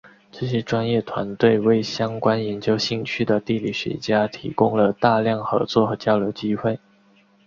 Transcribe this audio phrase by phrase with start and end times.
[0.31, 6.79] 这些专业团体为相关研究兴趣的地理学家提供了大量合作和交流机会。